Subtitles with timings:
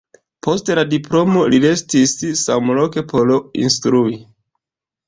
[0.45, 4.21] Post la diplomo li restis samloke por instrui.